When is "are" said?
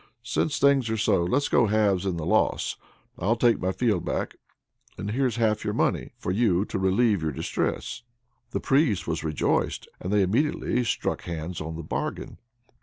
0.89-0.97